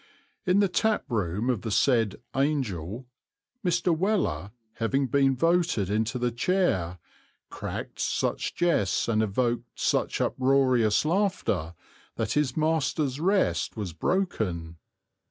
[0.47, 3.05] In the tap room of the said "Angel,"
[3.63, 3.95] Mr.
[3.95, 6.97] Weller, having been voted into the chair,
[7.51, 11.75] cracked such jests and evoked such uproarious laughter
[12.15, 14.77] that his master's rest was broken.